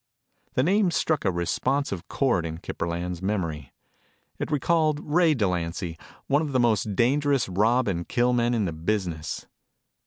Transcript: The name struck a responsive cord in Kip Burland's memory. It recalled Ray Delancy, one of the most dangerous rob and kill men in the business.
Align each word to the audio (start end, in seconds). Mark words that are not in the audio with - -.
The 0.55 0.63
name 0.63 0.89
struck 0.89 1.25
a 1.25 1.31
responsive 1.31 2.07
cord 2.07 2.43
in 2.43 2.57
Kip 2.57 2.79
Burland's 2.79 3.21
memory. 3.21 3.71
It 4.39 4.49
recalled 4.49 4.99
Ray 4.99 5.35
Delancy, 5.35 5.95
one 6.25 6.41
of 6.41 6.53
the 6.53 6.59
most 6.59 6.95
dangerous 6.95 7.47
rob 7.47 7.87
and 7.87 8.07
kill 8.09 8.33
men 8.33 8.55
in 8.55 8.65
the 8.65 8.73
business. 8.73 9.45